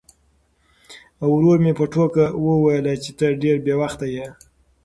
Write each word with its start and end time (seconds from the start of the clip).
ورور 1.31 1.57
مې 1.63 1.71
په 1.79 1.85
ټوکه 1.93 2.25
وویل 2.45 2.85
چې 3.03 3.11
ته 3.17 3.25
ډېر 3.43 3.57
بې 3.65 3.73
وخته 3.81 4.05
یې. 4.15 4.27